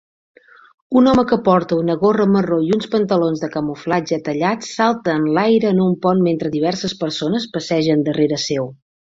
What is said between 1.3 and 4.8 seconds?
que porta una gorra marró i uns pantalons de camuflatge tallats